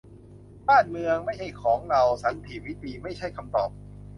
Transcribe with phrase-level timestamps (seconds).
[0.67, 3.69] บ้านเมืองไม่ใช่ของเรา: สันติวิธี ไม่ใช่คำตอบ